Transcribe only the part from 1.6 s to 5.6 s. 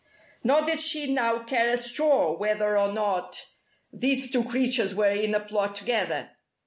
a straw whether or not these two creatures were in a